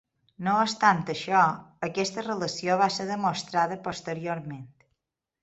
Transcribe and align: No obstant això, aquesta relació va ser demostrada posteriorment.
No 0.45 0.53
obstant 0.61 1.03
això, 1.13 1.41
aquesta 1.89 2.23
relació 2.25 2.79
va 2.81 2.89
ser 2.97 3.07
demostrada 3.11 3.79
posteriorment. 3.91 4.67